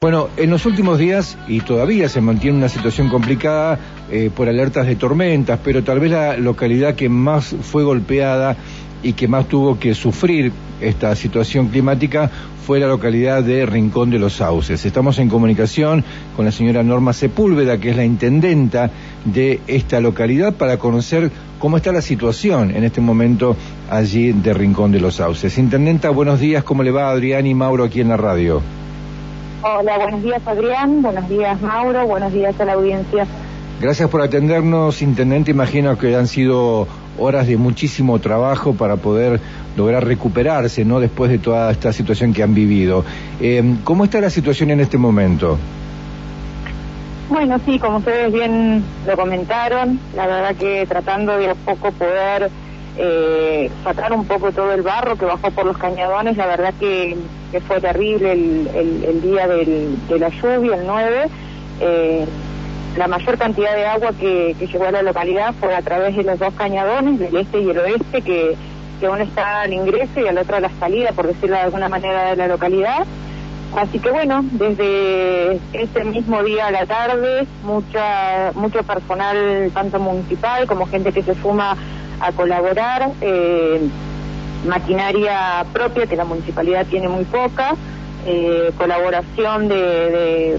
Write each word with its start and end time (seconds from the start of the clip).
Bueno, 0.00 0.28
en 0.36 0.50
los 0.50 0.64
últimos 0.64 0.96
días, 0.96 1.36
y 1.48 1.58
todavía 1.58 2.08
se 2.08 2.20
mantiene 2.20 2.56
una 2.56 2.68
situación 2.68 3.08
complicada 3.08 3.80
eh, 4.12 4.30
por 4.32 4.48
alertas 4.48 4.86
de 4.86 4.94
tormentas, 4.94 5.58
pero 5.64 5.82
tal 5.82 5.98
vez 5.98 6.12
la 6.12 6.36
localidad 6.36 6.94
que 6.94 7.08
más 7.08 7.56
fue 7.62 7.82
golpeada 7.82 8.56
y 9.02 9.14
que 9.14 9.26
más 9.26 9.48
tuvo 9.48 9.80
que 9.80 9.94
sufrir 9.94 10.52
esta 10.80 11.16
situación 11.16 11.66
climática 11.66 12.30
fue 12.64 12.78
la 12.78 12.86
localidad 12.86 13.42
de 13.42 13.66
Rincón 13.66 14.10
de 14.10 14.20
los 14.20 14.34
Sauces. 14.34 14.86
Estamos 14.86 15.18
en 15.18 15.28
comunicación 15.28 16.04
con 16.36 16.44
la 16.44 16.52
señora 16.52 16.84
Norma 16.84 17.12
Sepúlveda, 17.12 17.78
que 17.78 17.90
es 17.90 17.96
la 17.96 18.04
intendenta 18.04 18.92
de 19.24 19.58
esta 19.66 20.00
localidad, 20.00 20.54
para 20.54 20.78
conocer 20.78 21.32
cómo 21.58 21.76
está 21.76 21.90
la 21.90 22.02
situación 22.02 22.70
en 22.70 22.84
este 22.84 23.00
momento 23.00 23.56
allí 23.90 24.30
de 24.30 24.54
Rincón 24.54 24.92
de 24.92 25.00
los 25.00 25.16
Sauces. 25.16 25.58
Intendenta, 25.58 26.10
buenos 26.10 26.38
días, 26.38 26.62
¿cómo 26.62 26.84
le 26.84 26.92
va 26.92 27.10
Adrián 27.10 27.48
y 27.48 27.54
Mauro 27.54 27.82
aquí 27.82 28.00
en 28.00 28.10
la 28.10 28.16
radio? 28.16 28.62
Hola, 29.60 29.98
buenos 29.98 30.22
días 30.22 30.40
Adrián, 30.46 31.02
buenos 31.02 31.28
días 31.28 31.60
Mauro, 31.60 32.06
buenos 32.06 32.32
días 32.32 32.58
a 32.60 32.64
la 32.64 32.74
audiencia. 32.74 33.26
Gracias 33.80 34.08
por 34.08 34.22
atendernos, 34.22 35.02
Intendente. 35.02 35.50
Imagino 35.50 35.98
que 35.98 36.14
han 36.14 36.28
sido 36.28 36.86
horas 37.18 37.46
de 37.48 37.56
muchísimo 37.56 38.20
trabajo 38.20 38.74
para 38.74 38.96
poder 38.96 39.40
lograr 39.76 40.04
recuperarse, 40.04 40.84
¿no? 40.84 41.00
Después 41.00 41.30
de 41.30 41.38
toda 41.38 41.70
esta 41.72 41.92
situación 41.92 42.32
que 42.32 42.42
han 42.42 42.54
vivido. 42.54 43.04
Eh, 43.40 43.76
¿Cómo 43.84 44.04
está 44.04 44.20
la 44.20 44.30
situación 44.30 44.70
en 44.70 44.80
este 44.80 44.96
momento? 44.96 45.58
Bueno, 47.28 47.58
sí, 47.64 47.78
como 47.78 47.98
ustedes 47.98 48.32
bien 48.32 48.82
lo 49.06 49.16
comentaron, 49.16 50.00
la 50.16 50.26
verdad 50.26 50.56
que 50.56 50.86
tratando 50.86 51.36
de 51.36 51.50
a 51.50 51.54
poco 51.54 51.92
poder 51.92 52.50
eh, 52.96 53.70
sacar 53.84 54.12
un 54.12 54.24
poco 54.24 54.50
todo 54.50 54.72
el 54.72 54.82
barro 54.82 55.16
que 55.16 55.24
bajó 55.24 55.50
por 55.50 55.66
los 55.66 55.76
cañadones. 55.76 56.36
La 56.36 56.46
verdad 56.46 56.74
que, 56.80 57.16
fue 57.66 57.80
terrible 57.80 58.32
el, 58.32 59.22
día 59.22 59.46
de 59.48 60.18
la 60.18 60.28
lluvia, 60.28 60.76
el 60.76 60.86
9. 60.86 61.26
Eh, 61.80 62.26
la 62.96 63.06
mayor 63.06 63.38
cantidad 63.38 63.74
de 63.76 63.86
agua 63.86 64.10
que, 64.18 64.54
llegó 64.58 64.86
a 64.86 64.90
la 64.90 65.02
localidad 65.02 65.54
fue 65.60 65.74
a 65.74 65.82
través 65.82 66.16
de 66.16 66.24
los 66.24 66.38
dos 66.38 66.52
cañadones, 66.54 67.18
del 67.18 67.36
este 67.36 67.60
y 67.60 67.70
el 67.70 67.78
oeste, 67.78 68.22
que, 68.22 68.56
que 69.00 69.08
uno 69.08 69.22
está 69.22 69.62
al 69.62 69.72
ingreso 69.72 70.20
y 70.20 70.26
al 70.26 70.38
otro 70.38 70.56
a 70.56 70.60
la 70.60 70.70
salida, 70.80 71.12
por 71.12 71.26
decirlo 71.26 71.56
de 71.56 71.62
alguna 71.62 71.88
manera, 71.88 72.30
de 72.30 72.36
la 72.36 72.48
localidad. 72.48 73.06
Así 73.76 73.98
que 73.98 74.10
bueno, 74.10 74.40
desde 74.52 75.60
ese 75.72 76.04
mismo 76.04 76.42
día 76.42 76.68
a 76.68 76.70
la 76.70 76.86
tarde, 76.86 77.46
mucha, 77.62 78.52
mucho 78.54 78.82
personal, 78.82 79.70
tanto 79.74 80.00
municipal 80.00 80.66
como 80.66 80.86
gente 80.86 81.12
que 81.12 81.22
se 81.22 81.34
suma 81.34 81.76
a 82.20 82.32
colaborar, 82.32 83.10
eh, 83.20 83.80
maquinaria 84.66 85.64
propia 85.72 86.06
que 86.06 86.16
la 86.16 86.24
municipalidad 86.24 86.86
tiene 86.86 87.08
muy 87.08 87.24
poca, 87.24 87.74
eh, 88.26 88.72
colaboración 88.76 89.68
de, 89.68 90.58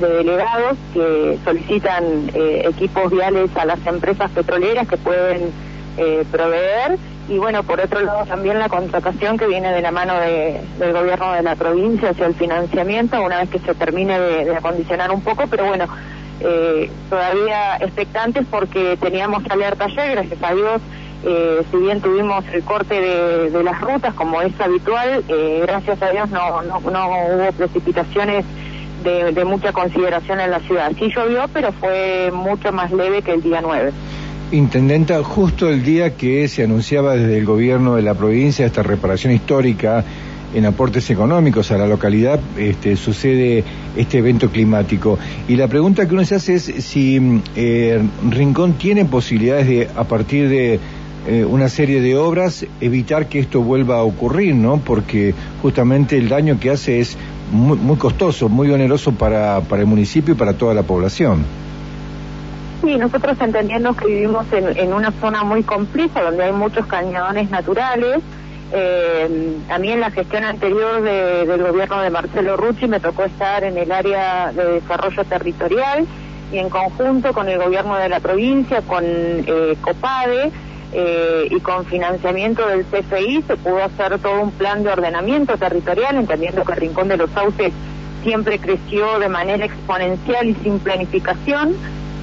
delegados 0.00 0.76
que 0.94 1.38
solicitan 1.44 2.30
eh, 2.34 2.62
equipos 2.68 3.10
viales 3.10 3.50
a 3.56 3.64
las 3.64 3.84
empresas 3.86 4.30
petroleras 4.30 4.88
que 4.88 4.96
pueden 4.96 5.52
proveer. 6.30 6.96
Y 7.28 7.36
bueno, 7.36 7.62
por 7.62 7.78
otro 7.78 8.00
lado 8.00 8.24
también 8.24 8.58
la 8.58 8.70
contratación 8.70 9.36
que 9.36 9.46
viene 9.46 9.70
de 9.70 9.82
la 9.82 9.90
mano 9.90 10.14
del 10.18 10.92
gobierno 10.92 11.32
de 11.32 11.42
la 11.42 11.56
provincia 11.56 12.10
hacia 12.10 12.26
el 12.26 12.34
financiamiento 12.34 13.22
una 13.22 13.40
vez 13.40 13.50
que 13.50 13.58
se 13.58 13.74
termine 13.74 14.18
de 14.18 14.56
acondicionar 14.56 15.10
un 15.10 15.20
poco, 15.20 15.44
pero 15.46 15.66
bueno, 15.66 15.86
eh, 16.42 16.90
todavía 17.10 17.76
expectantes 17.76 18.46
porque 18.50 18.96
teníamos 18.98 19.42
alerta 19.50 19.84
ayer, 19.84 20.12
gracias 20.12 20.42
a 20.42 20.54
Dios, 20.54 20.80
eh, 21.22 21.62
si 21.70 21.76
bien 21.76 22.00
tuvimos 22.00 22.44
el 22.52 22.62
corte 22.62 22.94
de, 22.94 23.62
las 23.62 23.80
rutas 23.80 24.14
como 24.14 24.40
es 24.40 24.58
habitual, 24.58 25.22
eh, 25.28 25.64
gracias 25.66 26.00
a 26.02 26.10
Dios 26.10 26.30
no, 26.30 26.62
no, 26.62 26.78
hubo 26.78 27.52
precipitaciones 27.52 28.44
de, 29.04 29.44
mucha 29.44 29.72
consideración 29.72 30.40
en 30.40 30.50
la 30.50 30.60
ciudad. 30.60 30.92
Sí 30.98 31.10
llovió, 31.14 31.44
pero 31.52 31.72
fue 31.72 32.30
mucho 32.32 32.72
más 32.72 32.90
leve 32.92 33.22
que 33.22 33.32
el 33.32 33.42
día 33.42 33.60
9. 33.60 33.92
Intendenta, 34.52 35.22
justo 35.22 35.68
el 35.68 35.84
día 35.84 36.16
que 36.16 36.48
se 36.48 36.64
anunciaba 36.64 37.14
desde 37.14 37.38
el 37.38 37.44
gobierno 37.44 37.96
de 37.96 38.02
la 38.02 38.14
provincia 38.14 38.66
esta 38.66 38.82
reparación 38.82 39.32
histórica 39.32 40.04
en 40.54 40.66
aportes 40.66 41.08
económicos 41.10 41.70
a 41.70 41.78
la 41.78 41.86
localidad 41.86 42.40
este, 42.58 42.96
sucede 42.96 43.62
este 43.96 44.18
evento 44.18 44.50
climático. 44.50 45.18
Y 45.48 45.56
la 45.56 45.68
pregunta 45.68 46.08
que 46.08 46.14
uno 46.14 46.24
se 46.24 46.34
hace 46.34 46.54
es 46.54 46.64
si 46.64 47.40
eh, 47.54 48.02
Rincón 48.28 48.72
tiene 48.74 49.04
posibilidades 49.04 49.68
de, 49.68 49.88
a 49.94 50.04
partir 50.04 50.48
de 50.48 50.80
eh, 51.26 51.44
una 51.44 51.68
serie 51.68 52.00
de 52.00 52.16
obras, 52.16 52.66
evitar 52.80 53.26
que 53.26 53.38
esto 53.38 53.60
vuelva 53.60 53.96
a 53.96 54.02
ocurrir, 54.02 54.54
¿no? 54.54 54.78
Porque 54.78 55.34
justamente 55.62 56.16
el 56.16 56.28
daño 56.28 56.58
que 56.58 56.70
hace 56.70 57.00
es 57.00 57.16
muy, 57.52 57.76
muy 57.76 57.96
costoso, 57.96 58.48
muy 58.48 58.70
oneroso 58.70 59.12
para, 59.12 59.60
para 59.60 59.82
el 59.82 59.88
municipio 59.88 60.34
y 60.34 60.36
para 60.36 60.54
toda 60.54 60.74
la 60.74 60.82
población. 60.82 61.44
Sí, 62.82 62.96
nosotros 62.96 63.36
entendemos 63.40 63.96
que 63.96 64.06
vivimos 64.06 64.46
en, 64.52 64.76
en 64.76 64.92
una 64.94 65.12
zona 65.12 65.44
muy 65.44 65.62
compleja 65.62 66.22
donde 66.22 66.44
hay 66.44 66.52
muchos 66.52 66.86
cañones 66.86 67.50
naturales, 67.50 68.22
eh, 68.72 69.56
a 69.68 69.78
mí 69.78 69.90
en 69.90 70.00
la 70.00 70.10
gestión 70.12 70.44
anterior 70.44 71.02
del 71.02 71.62
gobierno 71.62 72.02
de 72.02 72.10
Marcelo 72.10 72.56
Rucci 72.56 72.86
me 72.86 73.00
tocó 73.00 73.24
estar 73.24 73.64
en 73.64 73.76
el 73.76 73.90
área 73.90 74.52
de 74.52 74.74
desarrollo 74.74 75.24
territorial 75.24 76.06
y 76.52 76.58
en 76.58 76.68
conjunto 76.68 77.32
con 77.32 77.48
el 77.48 77.58
gobierno 77.58 77.96
de 77.96 78.08
la 78.08 78.20
provincia, 78.20 78.82
con 78.82 79.02
eh, 79.04 79.76
COPADE 79.80 80.52
eh, 80.92 81.48
y 81.50 81.60
con 81.60 81.84
financiamiento 81.86 82.66
del 82.66 82.84
CFI 82.84 83.42
se 83.46 83.56
pudo 83.56 83.82
hacer 83.82 84.18
todo 84.18 84.42
un 84.42 84.50
plan 84.52 84.82
de 84.82 84.90
ordenamiento 84.90 85.56
territorial, 85.56 86.16
entendiendo 86.16 86.64
que 86.64 86.72
el 86.72 86.78
Rincón 86.78 87.08
de 87.08 87.16
los 87.16 87.30
Sauces 87.30 87.72
siempre 88.22 88.58
creció 88.58 89.18
de 89.18 89.28
manera 89.28 89.64
exponencial 89.64 90.48
y 90.48 90.54
sin 90.56 90.78
planificación. 90.78 91.76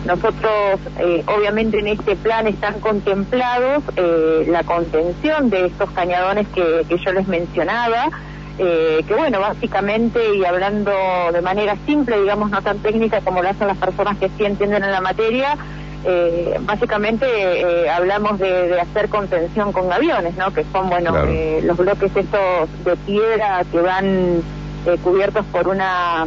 Nosotros, 0.06 0.80
eh, 1.00 1.24
obviamente, 1.28 1.80
en 1.80 1.88
este 1.88 2.16
plan 2.16 2.48
están 2.48 2.80
contemplados 2.80 3.84
eh, 3.96 4.46
la 4.48 4.64
contención 4.64 5.50
de 5.50 5.66
estos 5.66 5.90
cañadones 5.92 6.48
que, 6.50 6.86
yo 6.90 7.12
les 7.12 7.28
mencionaba, 7.28 8.10
eh, 8.58 9.04
que 9.08 9.14
bueno, 9.14 9.40
básicamente, 9.40 10.36
y 10.36 10.46
hablando 10.46 10.92
de 11.34 11.42
manera 11.42 11.76
simple, 11.86 12.22
digamos, 12.22 12.50
no 12.50 12.62
tan 12.62 12.80
técnica 12.80 13.22
como 13.22 13.42
lo 13.42 13.50
hacen 13.50 13.68
las 13.68 13.78
personas 13.78 14.18
que 14.18 14.30
sí 14.38 14.46
entienden 14.46 14.84
en 14.84 14.92
la 14.92 15.02
materia, 15.02 15.58
básicamente 16.62 17.26
hablamos 17.90 18.40
de, 18.40 18.80
hacer 18.80 19.10
contención 19.10 19.72
con 19.72 19.92
aviones, 19.92 20.36
¿no? 20.38 20.52
Que 20.54 20.64
son, 20.72 20.90
bueno, 20.90 21.14
los 21.64 21.78
bloques 21.78 22.16
estos 22.16 22.70
de 22.86 22.96
piedra 23.06 23.64
que 23.72 23.80
van 23.80 24.42
cubiertos 25.04 25.46
por 25.48 25.68
una 25.68 26.26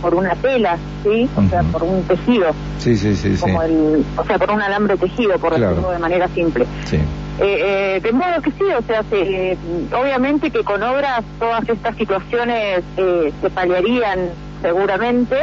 por, 0.00 0.14
una 0.14 0.34
tela, 0.36 0.76
¿sí? 1.02 1.28
O 1.36 1.48
sea, 1.48 1.62
por 1.62 1.82
un 1.82 2.02
tejido. 2.04 2.52
Sí, 2.78 2.96
sí, 2.96 3.14
sí. 3.16 3.36
Como 3.40 3.62
El, 3.62 4.04
o 4.16 4.24
sea, 4.24 4.38
por 4.38 4.50
un 4.50 4.62
alambre 4.62 4.96
tejido, 4.96 5.38
por 5.38 5.58
decirlo 5.58 5.90
de 5.90 5.98
manera 5.98 6.28
simple. 6.28 6.66
Sí. 6.84 6.96
Eh, 6.96 7.96
eh, 7.96 8.00
de 8.02 8.12
modo 8.12 8.42
que 8.42 8.50
sí, 8.52 8.64
o 8.78 8.82
sea, 8.82 9.02
se, 9.04 9.56
obviamente 9.96 10.50
que 10.50 10.62
con 10.62 10.82
obras 10.82 11.24
todas 11.38 11.66
estas 11.68 11.96
situaciones 11.96 12.82
eh, 12.96 13.32
se 13.40 13.50
paliarían 13.50 14.30
seguramente. 14.60 15.36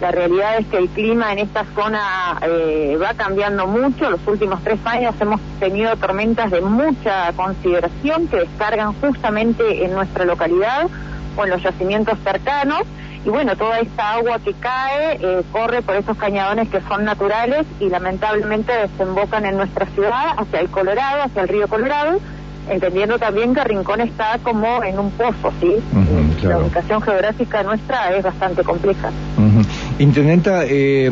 La 0.00 0.10
realidad 0.10 0.58
es 0.58 0.66
que 0.66 0.78
el 0.78 0.88
clima 0.88 1.32
en 1.32 1.38
esta 1.38 1.64
zona 1.74 2.38
eh, 2.42 2.98
va 3.00 3.14
cambiando 3.14 3.66
mucho. 3.66 4.10
Los 4.10 4.26
últimos 4.26 4.62
tres 4.62 4.78
años 4.84 5.14
hemos 5.20 5.40
tenido 5.60 5.96
tormentas 5.96 6.50
de 6.50 6.60
mucha 6.60 7.32
consideración 7.32 8.28
que 8.28 8.38
descargan 8.38 8.92
justamente 8.94 9.84
en 9.84 9.94
nuestra 9.94 10.24
localidad 10.24 10.88
o 11.36 11.44
en 11.44 11.50
los 11.50 11.62
yacimientos 11.62 12.18
cercanos 12.24 12.82
y 13.24 13.30
bueno, 13.30 13.56
toda 13.56 13.80
esta 13.80 14.14
agua 14.14 14.38
que 14.38 14.52
cae 14.52 15.18
eh, 15.20 15.42
corre 15.50 15.80
por 15.80 15.96
esos 15.96 16.16
cañadones 16.16 16.68
que 16.68 16.82
son 16.82 17.04
naturales 17.04 17.66
y 17.80 17.88
lamentablemente 17.88 18.70
desembocan 18.72 19.46
en 19.46 19.56
nuestra 19.56 19.86
ciudad 19.86 20.34
hacia 20.36 20.60
el 20.60 20.68
Colorado, 20.68 21.22
hacia 21.22 21.42
el 21.42 21.48
río 21.48 21.66
Colorado, 21.66 22.20
entendiendo 22.68 23.18
también 23.18 23.54
que 23.54 23.64
Rincón 23.64 24.02
está 24.02 24.38
como 24.42 24.82
en 24.84 24.98
un 24.98 25.10
pozo, 25.12 25.52
¿sí? 25.58 25.74
La 26.42 26.58
ubicación 26.58 27.00
geográfica 27.00 27.62
nuestra 27.62 28.14
es 28.14 28.22
bastante 28.22 28.62
compleja. 28.62 29.10
Intendenta, 29.98 30.64
eh, 30.66 31.08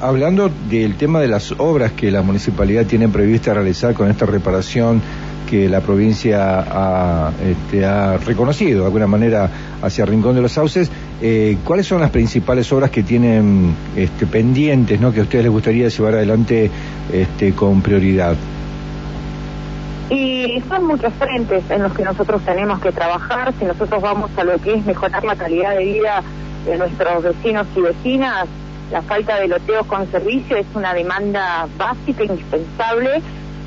hablando 0.00 0.50
del 0.68 0.96
tema 0.96 1.20
de 1.20 1.28
las 1.28 1.52
obras 1.52 1.92
que 1.92 2.10
la 2.10 2.20
municipalidad 2.20 2.84
tiene 2.84 3.08
prevista 3.08 3.54
realizar 3.54 3.94
con 3.94 4.10
esta 4.10 4.26
reparación 4.26 5.00
que 5.48 5.66
la 5.68 5.80
provincia 5.80 6.60
ha, 6.60 7.32
este, 7.42 7.84
ha 7.86 8.18
reconocido 8.18 8.80
de 8.80 8.86
alguna 8.86 9.06
manera 9.06 9.48
hacia 9.80 10.04
Rincón 10.04 10.34
de 10.34 10.42
los 10.42 10.52
Sauces, 10.52 10.90
eh, 11.22 11.56
¿cuáles 11.64 11.86
son 11.86 12.00
las 12.00 12.10
principales 12.10 12.70
obras 12.72 12.90
que 12.90 13.02
tienen 13.02 13.74
este, 13.96 14.26
pendientes, 14.26 15.00
¿no? 15.00 15.12
que 15.12 15.20
a 15.20 15.22
ustedes 15.22 15.44
les 15.44 15.52
gustaría 15.52 15.88
llevar 15.88 16.14
adelante 16.14 16.70
este, 17.12 17.52
con 17.52 17.80
prioridad? 17.80 18.36
Y 20.10 20.62
son 20.68 20.86
muchos 20.86 21.12
frentes 21.14 21.64
en 21.70 21.82
los 21.82 21.92
que 21.92 22.02
nosotros 22.02 22.42
tenemos 22.44 22.80
que 22.80 22.92
trabajar. 22.92 23.52
Si 23.58 23.64
nosotros 23.64 24.02
vamos 24.02 24.30
a 24.36 24.44
lo 24.44 24.58
que 24.58 24.74
es 24.74 24.84
mejorar 24.84 25.24
la 25.24 25.36
calidad 25.36 25.76
de 25.76 25.84
vida 25.84 26.22
de 26.66 26.76
nuestros 26.76 27.22
vecinos 27.22 27.66
y 27.76 27.80
vecinas, 27.80 28.46
la 28.90 29.02
falta 29.02 29.40
de 29.40 29.48
loteos 29.48 29.86
con 29.86 30.10
servicio 30.10 30.56
es 30.56 30.66
una 30.74 30.92
demanda 30.92 31.66
básica, 31.78 32.24
indispensable, 32.24 33.22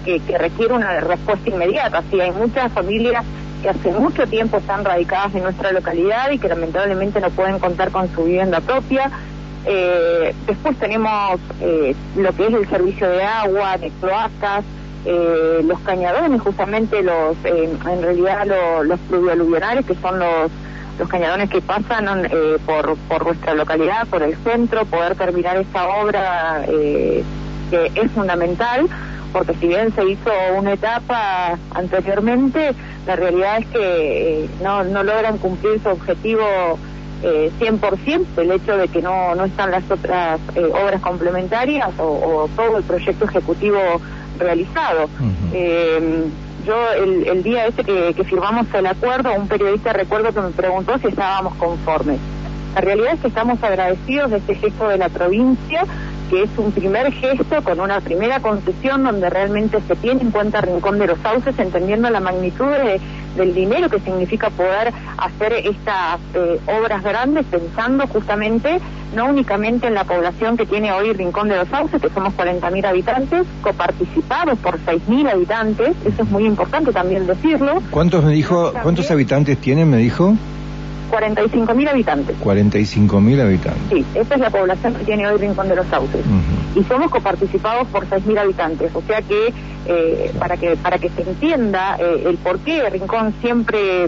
que, 0.06 0.38
requiere 0.38 0.74
una 0.74 1.00
respuesta 1.00 1.50
inmediata. 1.50 2.04
Sí, 2.12 2.22
hay 2.22 2.32
muchas 2.32 2.72
familias 2.72 3.26
que 3.64 3.70
hace 3.70 3.92
mucho 3.92 4.28
tiempo 4.28 4.58
están 4.58 4.86
radicadas 4.86 5.34
en 5.34 5.44
nuestra 5.44 5.72
localidad 5.72 6.30
y 6.30 6.38
que 6.38 6.48
lamentablemente 6.48 7.20
no 7.20 7.32
pueden 7.32 7.58
contar 7.58 7.90
con 7.90 8.08
su 8.14 8.24
vivienda 8.24 8.62
propia. 8.62 9.10
Eh, 9.66 10.36
después 10.46 10.78
tenemos 10.78 11.40
eh, 11.60 11.96
lo 12.16 12.32
que 12.34 12.46
es 12.46 12.54
el 12.54 12.70
servicio 12.70 13.10
de 13.10 13.24
agua, 13.24 13.78
de 13.78 13.90
cloacas, 14.00 14.64
eh, 15.06 15.62
los 15.64 15.80
cañadones, 15.82 16.42
justamente 16.42 17.02
los, 17.02 17.38
en 17.44 18.02
realidad 18.02 18.46
los 18.84 19.00
pluvialuvionales, 19.02 19.86
que 19.86 19.96
son 19.96 20.20
los 20.20 20.52
los 20.98 21.10
cañadones 21.10 21.50
que 21.50 21.60
pasan 21.60 22.06
por, 22.66 22.96
por 23.10 23.26
nuestra 23.26 23.54
localidad, 23.54 24.08
por 24.08 24.24
el 24.24 24.34
centro, 24.46 24.86
poder 24.86 25.16
terminar 25.16 25.58
esta 25.58 25.90
obra 25.90 26.64
que 26.66 27.92
es 27.96 28.12
fundamental 28.14 28.88
porque 29.36 29.54
si 29.56 29.68
bien 29.68 29.94
se 29.94 30.06
hizo 30.10 30.32
una 30.58 30.74
etapa 30.74 31.58
anteriormente, 31.72 32.74
la 33.06 33.18
realidad 33.18 33.58
es 33.58 33.66
que 33.68 34.44
eh, 34.44 34.50
no, 34.64 34.86
no 34.86 35.04
logran 35.04 35.38
cumplir 35.40 35.82
su 35.84 35.90
objetivo 35.90 36.80
eh, 37.22 37.52
100%, 37.60 38.26
el 38.38 38.52
hecho 38.52 38.78
de 38.78 38.88
que 38.88 39.02
no, 39.02 39.36
no 39.36 39.44
están 39.44 39.72
las 39.72 39.84
otras 39.92 40.40
eh, 40.56 40.64
obras 40.64 41.02
complementarias 41.02 41.90
o, 41.98 42.50
todo 42.56 42.78
el 42.78 42.84
proyecto 42.84 43.26
ejecutivo 43.26 43.78
realizado. 44.40 45.10
Eh, 45.54 46.26
yo 46.66 46.76
el, 46.94 47.28
el, 47.28 47.44
día 47.44 47.68
ese 47.68 47.84
que, 47.84 48.14
que 48.16 48.24
firmamos 48.24 48.68
el 48.74 48.86
acuerdo, 48.88 49.34
un 49.34 49.48
periodista 49.48 49.94
recuerdo 49.94 50.34
que 50.34 50.42
me 50.42 50.50
preguntó 50.50 50.98
si 50.98 51.08
estábamos 51.08 51.54
conformes. 51.56 52.20
La 52.74 52.82
realidad 52.82 53.14
es 53.14 53.22
que 53.22 53.28
estamos 53.28 53.62
agradecidos 53.64 54.32
de 54.32 54.38
este 54.38 54.56
gesto 54.56 54.88
de 54.88 54.98
la 54.98 55.10
provincia 55.10 55.84
que 56.30 56.44
es 56.44 56.50
un 56.58 56.72
primer 56.72 57.12
gesto 57.14 57.62
con 57.64 57.80
una 57.80 58.02
primera 58.02 58.40
concesión 58.40 59.04
donde 59.04 59.30
realmente 59.30 59.80
se 59.88 59.96
tiene 59.96 60.22
en 60.22 60.32
cuenta 60.32 60.62
Rincón 60.62 60.98
de 60.98 61.08
los 61.08 61.20
Sauces, 61.20 61.58
entendiendo 61.60 62.10
la 62.10 62.20
magnitud 62.20 62.66
del 63.36 63.54
dinero 63.54 63.90
que 63.90 64.00
significa 64.00 64.50
poder 64.50 64.94
hacer 65.18 65.54
estas 65.54 66.20
eh, 66.34 66.60
obras 66.68 67.04
grandes, 67.04 67.46
pensando 67.46 68.08
justamente 68.08 68.80
no 69.16 69.26
únicamente 69.26 69.88
en 69.88 69.94
la 69.94 70.04
población 70.04 70.58
que 70.58 70.66
tiene 70.66 70.92
hoy 70.92 71.14
Rincón 71.14 71.48
de 71.48 71.56
los 71.56 71.68
Sauces, 71.70 72.02
que 72.02 72.10
somos 72.10 72.34
40.000 72.36 72.86
habitantes, 72.86 73.48
coparticipados 73.62 74.60
por 74.60 74.78
6.000 74.80 75.32
habitantes, 75.32 75.96
eso 76.06 76.24
es 76.24 76.30
muy 76.30 76.46
importante 76.46 76.92
también 76.92 77.26
decirlo. 77.26 77.82
¿Cuántos 77.92 78.24
me 78.24 78.34
dijo, 78.34 78.74
cuántos 78.84 79.10
habitantes 79.12 79.58
tienen, 79.58 79.90
me 79.90 79.98
dijo? 79.98 80.36
45.000 81.12 81.90
habitantes. 81.90 82.36
45.000 82.40 83.42
habitantes. 83.42 83.82
Sí, 83.90 84.06
esa 84.16 84.36
es 84.36 84.42
la 84.42 84.50
población 84.50 84.94
que 84.96 85.06
tiene 85.06 85.28
hoy 85.28 85.38
Rincón 85.38 85.70
de 85.70 85.76
los 85.76 85.88
Sauces. 85.88 86.26
Y 86.76 86.84
somos 86.84 87.10
coparticipados 87.12 87.88
por 87.88 88.08
6.000 88.08 88.40
habitantes. 88.40 88.92
O 88.94 89.02
sea 89.02 89.22
que, 89.22 89.54
eh, 89.88 90.32
para 90.40 90.58
que 90.58 90.76
para 90.78 90.98
que 90.98 91.10
se 91.10 91.22
entienda 91.22 91.98
eh, 92.00 92.24
el 92.26 92.38
por 92.38 92.60
qué 92.60 92.90
Rincón 92.90 93.34
siempre 93.42 94.06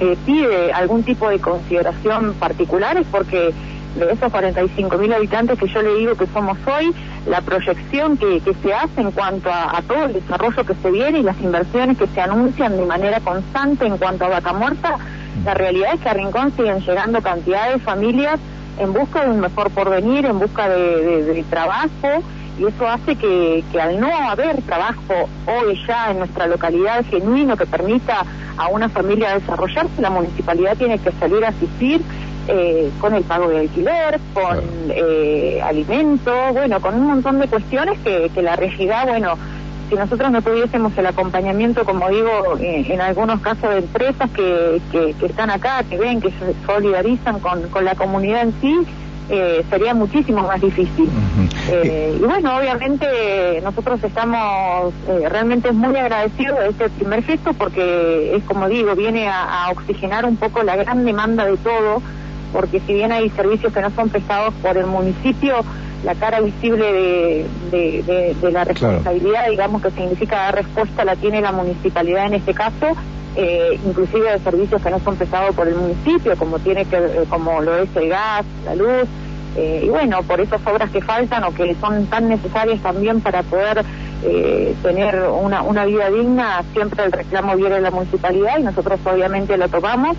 eh, 0.00 0.16
pide 0.24 0.72
algún 0.72 1.02
tipo 1.02 1.28
de 1.28 1.38
consideración 1.38 2.34
particular 2.34 2.96
es 2.96 3.06
porque 3.10 3.52
de 3.96 4.12
esos 4.12 4.32
45.000 4.32 5.14
habitantes 5.14 5.58
que 5.58 5.66
yo 5.66 5.82
le 5.82 5.94
digo 5.96 6.14
que 6.14 6.26
somos 6.28 6.56
hoy, 6.66 6.94
la 7.26 7.40
proyección 7.40 8.16
que, 8.16 8.40
que 8.40 8.54
se 8.54 8.72
hace 8.72 9.00
en 9.00 9.10
cuanto 9.10 9.50
a, 9.50 9.76
a, 9.76 9.82
todo 9.82 10.04
el 10.04 10.12
desarrollo 10.12 10.64
que 10.64 10.74
se 10.74 10.90
viene 10.90 11.18
y 11.18 11.22
las 11.22 11.40
inversiones 11.40 11.98
que 11.98 12.06
se 12.06 12.20
anuncian 12.20 12.76
de 12.76 12.86
manera 12.86 13.20
constante 13.20 13.86
en 13.86 13.98
cuanto 13.98 14.24
a 14.24 14.28
vaca 14.28 14.52
muerta, 14.52 14.96
la 15.44 15.54
realidad 15.54 15.94
es 15.94 16.00
que 16.00 16.08
a 16.08 16.14
Rincón 16.14 16.52
siguen 16.56 16.80
llegando 16.80 17.20
cantidades 17.22 17.74
de 17.74 17.80
familias 17.80 18.38
en 18.78 18.92
busca 18.92 19.24
de 19.24 19.30
un 19.30 19.40
mejor 19.40 19.70
porvenir, 19.70 20.26
en 20.26 20.38
busca 20.38 20.68
de, 20.68 21.44
trabajo, 21.50 22.22
y 22.58 22.66
eso 22.66 22.86
hace 22.86 23.16
que, 23.16 23.64
al 23.80 24.00
no 24.00 24.14
haber 24.30 24.60
trabajo 24.62 25.28
hoy 25.46 25.80
ya 25.86 26.10
en 26.10 26.18
nuestra 26.18 26.46
localidad 26.46 27.04
genuino 27.06 27.56
que 27.56 27.66
permita 27.66 28.24
a 28.56 28.68
una 28.68 28.88
familia 28.88 29.34
desarrollarse, 29.34 30.00
la 30.00 30.10
municipalidad 30.10 30.76
tiene 30.76 30.98
que 30.98 31.12
salir 31.12 31.44
a 31.44 31.48
asistir 31.48 32.02
eh, 32.48 32.90
con 33.00 33.14
el 33.14 33.22
pago 33.22 33.48
de 33.48 33.60
alquiler, 33.60 34.20
con 34.34 34.58
eh, 34.90 35.60
alimentos, 35.62 36.52
bueno, 36.52 36.80
con 36.80 36.94
un 36.94 37.06
montón 37.06 37.38
de 37.38 37.48
cuestiones 37.48 37.98
que, 38.00 38.30
que 38.34 38.42
la 38.42 38.56
regidad, 38.56 39.06
bueno, 39.06 39.36
si 39.90 39.96
nosotros 39.96 40.30
no 40.30 40.40
tuviésemos 40.40 40.96
el 40.96 41.06
acompañamiento, 41.06 41.84
como 41.84 42.08
digo, 42.08 42.56
eh, 42.60 42.86
en 42.88 43.00
algunos 43.00 43.40
casos 43.40 43.70
de 43.70 43.78
empresas 43.78 44.30
que, 44.30 44.80
que, 44.92 45.26
están 45.26 45.50
acá, 45.50 45.82
que 45.82 45.98
ven, 45.98 46.20
que 46.20 46.30
se 46.30 46.54
solidarizan 46.64 47.40
con, 47.40 47.62
con 47.70 47.84
la 47.84 47.96
comunidad 47.96 48.42
en 48.42 48.54
sí, 48.60 48.78
eh, 49.30 49.64
sería 49.68 49.92
muchísimo 49.92 50.42
más 50.42 50.60
difícil. 50.60 51.08
Eh, 51.72 52.18
y 52.20 52.24
bueno, 52.24 52.56
obviamente 52.56 53.60
nosotros 53.64 54.02
estamos 54.04 54.94
realmente 55.28 55.72
muy 55.72 55.96
agradecidos 55.96 56.60
de 56.60 56.68
este 56.68 56.88
primer 56.90 57.24
gesto 57.24 57.52
porque 57.54 58.36
es 58.36 58.44
como 58.44 58.68
digo, 58.68 58.94
viene 58.94 59.28
a, 59.28 59.66
a, 59.66 59.70
oxigenar 59.70 60.24
un 60.24 60.36
poco 60.36 60.62
la 60.62 60.76
gran 60.76 61.04
demanda 61.04 61.46
de 61.46 61.56
todo, 61.56 62.00
porque 62.52 62.80
si 62.86 62.94
bien 62.94 63.10
hay 63.10 63.28
servicios 63.30 63.72
que 63.72 63.80
no 63.80 63.90
son 63.90 64.08
prestados 64.08 64.54
por 64.62 64.76
el 64.76 64.86
municipio, 64.86 65.64
la 66.04 66.14
cara 66.14 66.40
visible 66.40 67.46
de, 67.70 68.34
de, 68.40 68.50
la 68.50 68.64
responsabilidad, 68.64 69.48
digamos, 69.50 69.82
que 69.82 69.90
significa 69.90 70.36
dar 70.36 70.54
respuesta, 70.54 71.04
la 71.04 71.16
tiene 71.16 71.40
la 71.40 71.52
municipalidad 71.52 72.26
en 72.26 72.34
este 72.34 72.54
caso, 72.54 72.96
eh, 73.36 73.78
inclusive 73.84 74.32
de 74.32 74.38
servicios 74.40 74.82
que 74.82 74.90
no 74.90 74.98
son 75.00 75.16
prestados 75.16 75.54
por 75.54 75.68
el 75.68 75.74
municipio, 75.74 76.36
como 76.36 76.58
tiene 76.58 76.84
que, 76.86 76.96
eh, 76.96 77.24
como 77.28 77.60
lo 77.60 77.76
es 77.76 77.88
el 77.96 78.08
gas, 78.08 78.44
la 78.64 78.74
luz, 78.74 79.08
eh, 79.56 79.82
y 79.84 79.88
bueno, 79.88 80.22
por 80.22 80.40
esas 80.40 80.64
obras 80.66 80.90
que 80.90 81.00
faltan 81.00 81.44
o 81.44 81.52
que 81.52 81.74
son 81.80 82.06
tan 82.06 82.28
necesarias 82.28 82.80
también 82.80 83.20
para 83.20 83.42
poder 83.42 83.84
eh, 84.22 84.74
tener 84.82 85.22
una, 85.28 85.62
una 85.62 85.84
vida 85.84 86.10
digna, 86.10 86.62
siempre 86.72 87.04
el 87.04 87.12
reclamo 87.12 87.56
viene 87.56 87.76
de 87.76 87.80
la 87.80 87.90
municipalidad 87.90 88.58
y 88.58 88.62
nosotros 88.62 89.00
obviamente 89.04 89.56
lo 89.56 89.68
tomamos 89.68 90.16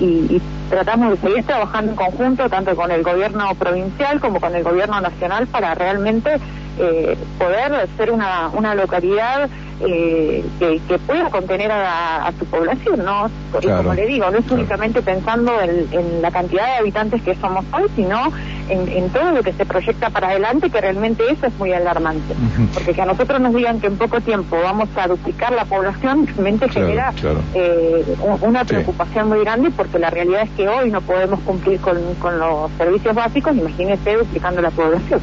y, 0.00 0.40
tratamos 0.70 1.10
de 1.10 1.28
seguir 1.28 1.44
trabajando 1.44 1.90
en 1.92 1.96
conjunto 1.96 2.48
tanto 2.48 2.74
con 2.74 2.90
el 2.90 3.02
gobierno 3.02 3.54
provincial 3.54 4.18
como 4.18 4.40
con 4.40 4.54
el 4.56 4.64
gobierno 4.64 5.00
nacional 5.00 5.46
para 5.46 5.74
realmente 5.74 6.38
eh, 6.78 7.16
poder 7.38 7.86
ser 7.96 8.10
una, 8.10 8.48
una 8.48 8.74
localidad 8.74 9.48
eh, 9.80 10.44
que, 10.58 10.98
pueda 10.98 11.28
contener 11.30 11.70
a, 11.72 12.32
su 12.38 12.44
población, 12.46 13.04
¿no? 13.04 13.30
Como 13.52 13.94
le 13.94 14.06
digo, 14.06 14.30
no 14.30 14.38
es 14.38 14.50
únicamente 14.50 15.02
pensando 15.02 15.52
en, 15.60 16.22
la 16.22 16.30
cantidad 16.30 16.66
de 16.66 16.72
habitantes 16.74 17.22
que 17.22 17.34
somos 17.36 17.64
hoy, 17.72 17.88
sino 17.96 18.32
en, 18.68 19.10
todo 19.10 19.32
lo 19.32 19.42
que 19.42 19.52
se 19.52 19.66
proyecta 19.66 20.10
para 20.10 20.28
adelante, 20.28 20.70
que 20.70 20.80
realmente 20.80 21.24
eso 21.30 21.46
es 21.46 21.54
muy 21.58 21.72
alarmante. 21.72 22.34
Porque 22.72 22.94
que 22.94 23.02
a 23.02 23.06
nosotros 23.06 23.40
nos 23.40 23.54
digan 23.54 23.80
que 23.80 23.88
en 23.88 23.96
poco 23.96 24.20
tiempo 24.20 24.56
vamos 24.62 24.88
a 24.96 25.06
duplicar 25.08 25.52
la 25.52 25.64
población, 25.64 26.26
realmente 26.26 26.68
genera 26.68 27.12
Eh, 27.54 28.04
una 28.42 28.64
preocupación 28.64 29.28
muy 29.28 29.40
grande, 29.40 29.70
porque 29.70 29.98
la 29.98 30.10
realidad 30.10 30.42
es 30.42 30.50
que 30.50 30.68
hoy 30.68 30.90
no 30.90 31.00
podemos 31.00 31.40
cumplir 31.40 31.80
con, 31.80 31.96
los 32.38 32.70
servicios 32.78 33.14
básicos, 33.14 33.56
imagínese 33.56 34.16
duplicando 34.16 34.60
la 34.60 34.70
población. 34.70 35.20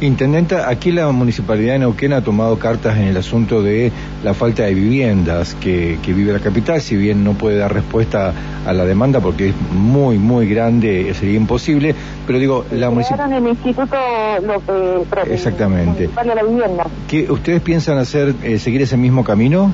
Intendenta, 0.00 0.68
aquí 0.68 0.92
la 0.92 1.10
Municipalidad 1.10 1.74
de 1.74 1.78
Neuquén 1.80 2.12
ha 2.12 2.22
tomado 2.22 2.58
cartas 2.58 2.96
en 2.96 3.04
el 3.04 3.16
asunto 3.16 3.62
de 3.62 3.73
la 4.22 4.34
falta 4.34 4.64
de 4.64 4.74
viviendas 4.74 5.54
que, 5.54 5.98
vive 6.06 6.32
la 6.32 6.40
capital, 6.40 6.80
si 6.80 6.96
bien 6.96 7.24
no 7.24 7.32
puede 7.32 7.58
dar 7.58 7.72
respuesta 7.72 8.32
a 8.66 8.72
la 8.72 8.84
demanda 8.84 9.20
porque 9.20 9.48
es 9.50 9.54
muy, 9.72 10.18
muy 10.18 10.48
grande, 10.48 11.12
sería 11.14 11.36
imposible, 11.36 11.94
pero 12.26 12.38
digo, 12.38 12.64
la 12.70 12.90
municipalidad... 12.90 13.38
el 13.38 13.48
Instituto 13.48 13.96
Exactamente. 15.30 16.08
de 16.08 16.34
la 16.34 16.42
Vivienda. 16.42 16.84
¿Qué, 17.08 17.30
¿Ustedes 17.30 17.60
piensan 17.60 17.98
hacer, 17.98 18.34
eh, 18.42 18.58
seguir 18.58 18.82
ese 18.82 18.96
mismo 18.96 19.24
camino? 19.24 19.72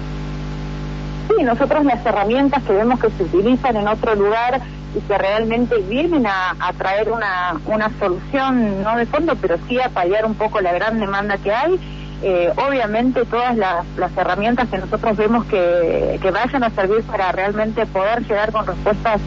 Sí, 1.28 1.44
nosotros 1.44 1.84
las 1.84 2.04
herramientas 2.04 2.62
que 2.64 2.72
vemos 2.72 3.00
que 3.00 3.08
se 3.10 3.22
utilizan 3.22 3.76
en 3.76 3.88
otro 3.88 4.14
lugar 4.14 4.60
y 4.94 5.00
que 5.00 5.18
realmente 5.18 5.76
vienen 5.88 6.26
a, 6.26 6.56
a, 6.58 6.72
traer 6.72 7.10
una, 7.10 7.60
una 7.66 7.90
solución, 7.98 8.82
no 8.82 8.96
de 8.96 9.06
fondo, 9.06 9.36
pero 9.40 9.56
sí 9.68 9.78
a 9.80 9.88
paliar 9.88 10.26
un 10.26 10.34
poco 10.34 10.60
la 10.60 10.72
gran 10.72 10.98
demanda 10.98 11.36
que 11.38 11.52
hay, 11.52 11.78
eh, 12.22 12.52
obviamente 12.56 13.24
todas 13.24 13.56
las, 13.56 13.86
herramientas 14.16 14.68
que 14.68 14.78
nosotros 14.78 15.16
vemos 15.16 15.46
que, 15.46 16.18
que, 16.20 16.30
vayan 16.30 16.64
a 16.64 16.70
servir 16.70 17.02
para 17.04 17.32
realmente 17.32 17.86
poder 17.86 18.22
llegar 18.26 18.52
con 18.52 18.66
respuestas 18.66 19.20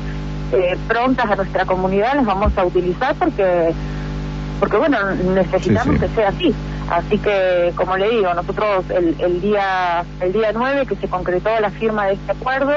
eh, 0.51 0.77
prontas 0.87 1.25
a 1.25 1.35
nuestra 1.35 1.65
comunidad 1.65 2.13
las 2.15 2.25
vamos 2.25 2.55
a 2.55 2.63
utilizar 2.63 3.15
porque 3.15 3.73
porque 4.59 4.77
bueno 4.77 4.97
necesitamos 5.33 5.99
que 5.99 6.07
sea 6.09 6.29
así. 6.29 6.53
Así 6.89 7.17
que 7.17 7.73
como 7.75 7.97
le 7.97 8.09
digo 8.09 8.31
nosotros 8.35 8.85
el, 8.91 9.15
el 9.19 9.41
día 9.41 10.05
el 10.21 10.31
día 10.31 10.51
9 10.53 10.85
que 10.85 10.95
se 10.95 11.07
concretó 11.07 11.49
la 11.59 11.71
firma 11.71 12.05
de 12.05 12.13
este 12.13 12.31
acuerdo 12.33 12.73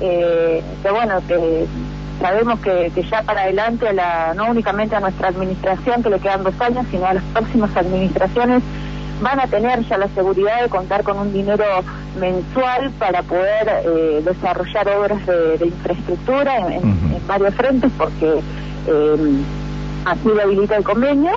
eh, 0.00 0.62
que 0.82 0.90
bueno 0.90 1.20
que 1.28 1.66
sabemos 2.20 2.58
que, 2.60 2.90
que 2.94 3.02
ya 3.02 3.22
para 3.22 3.42
adelante 3.42 3.88
a 3.88 3.92
la, 3.92 4.34
no 4.34 4.46
únicamente 4.46 4.96
a 4.96 5.00
nuestra 5.00 5.28
administración 5.28 6.02
que 6.02 6.08
le 6.08 6.20
quedan 6.20 6.42
dos 6.44 6.58
años 6.60 6.86
sino 6.90 7.04
a 7.04 7.14
las 7.14 7.24
próximas 7.24 7.76
administraciones 7.76 8.62
van 9.22 9.40
a 9.40 9.46
tener 9.46 9.86
ya 9.88 9.96
la 9.96 10.08
seguridad 10.08 10.62
de 10.62 10.68
contar 10.68 11.02
con 11.04 11.18
un 11.18 11.32
dinero 11.32 11.64
mensual 12.18 12.90
para 12.98 13.22
poder 13.22 13.82
eh, 13.84 14.22
desarrollar 14.24 14.88
obras 14.88 15.24
de, 15.26 15.66
infraestructura 15.66 16.58
en, 16.58 17.26
varios 17.26 17.54
frentes 17.54 17.90
porque 17.96 18.40
eh, 18.88 19.42
así 20.04 20.28
lo 20.28 20.42
habilita 20.42 20.76
el 20.76 20.84
convenio. 20.84 21.32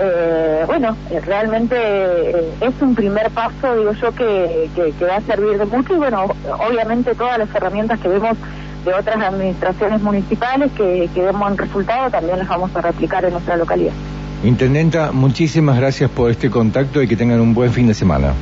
eh, 0.00 0.64
bueno, 0.66 0.96
eh, 1.10 1.20
realmente 1.20 1.76
eh, 1.76 2.52
es 2.60 2.74
un 2.80 2.94
primer 2.94 3.30
paso, 3.30 3.76
digo 3.76 3.92
yo, 3.92 4.12
que, 4.12 4.68
que, 4.74 5.04
va 5.04 5.16
a 5.16 5.20
servir 5.22 5.58
de 5.58 5.64
mucho 5.64 5.94
y 5.94 5.98
bueno, 5.98 6.26
obviamente 6.68 7.14
todas 7.14 7.38
las 7.38 7.52
herramientas 7.54 7.98
que 8.00 8.08
vemos 8.08 8.36
de 8.84 8.94
otras 8.94 9.16
administraciones 9.16 10.00
municipales 10.02 10.70
que, 10.76 11.08
que 11.14 11.22
vemos 11.22 11.50
en 11.50 11.58
resultado 11.58 12.10
también 12.10 12.38
las 12.38 12.48
vamos 12.48 12.74
a 12.76 12.80
replicar 12.80 13.24
en 13.24 13.32
nuestra 13.32 13.56
localidad. 13.56 13.92
Intendenta, 14.44 15.10
muchísimas 15.10 15.76
gracias 15.76 16.10
por 16.10 16.30
este 16.30 16.48
contacto 16.48 17.02
y 17.02 17.08
que 17.08 17.16
tengan 17.16 17.40
un 17.40 17.54
buen 17.54 17.72
fin 17.72 17.86
de 17.88 17.94
semana. 17.94 18.32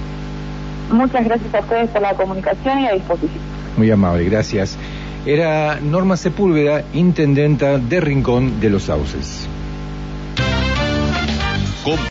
Muchas 0.91 1.25
gracias 1.25 1.55
a 1.55 1.61
ustedes 1.61 1.91
por 1.91 2.03
la 2.03 2.15
comunicación 2.15 2.81
y 2.81 2.87
a 2.87 2.93
disposición. 2.93 3.41
Muy 3.77 3.91
amable, 3.91 4.25
gracias. 4.25 4.77
Era 5.25 5.81
Norma 5.81 6.17
Sepúlveda, 6.17 6.85
intendenta 6.93 7.79
de 7.79 8.01
Rincón 8.01 8.61
de 8.61 8.71
los 8.71 8.85
Sauces. 8.85 9.49